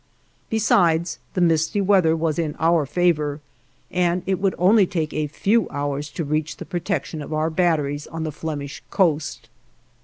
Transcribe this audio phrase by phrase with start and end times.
[0.49, 3.39] Besides the misty weather was in our favor,
[3.91, 8.07] and it would only take a few hours to reach the protection of our batteries
[8.07, 9.47] on the Flemish coast.